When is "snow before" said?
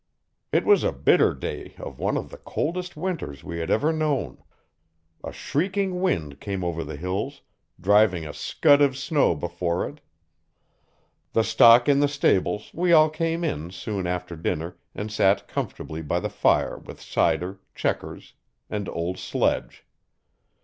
8.97-9.87